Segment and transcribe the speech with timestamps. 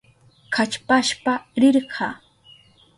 [0.55, 2.07] Kallpashpa rirka.